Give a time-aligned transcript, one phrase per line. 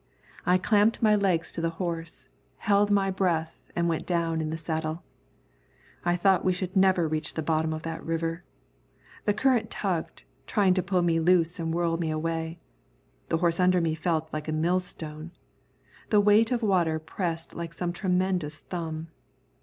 [0.47, 4.57] I clamped my legs to the horse, held my breath, and went down in the
[4.57, 5.03] saddle.
[6.03, 8.43] I thought we should never reach the bottom of that river.
[9.25, 12.57] The current tugged, trying to pull me loose and whirl me away.
[13.29, 15.33] The horse under me felt like a millstone.
[16.09, 19.09] The weight of water pressed like some tremendous thumb.